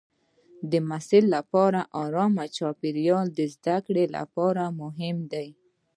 [0.71, 5.47] د محصل لپاره ارام چاپېریال د زده کړې لپاره مهم دی.